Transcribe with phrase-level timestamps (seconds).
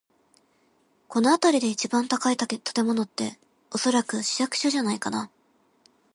[1.09, 3.37] この辺りで一番高い建物って、
[3.71, 5.29] おそらく市役所じゃないかな。